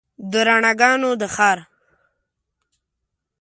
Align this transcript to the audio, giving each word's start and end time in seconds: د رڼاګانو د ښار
د 0.31 0.33
رڼاګانو 0.47 1.11
د 1.21 1.23
ښار 1.35 1.59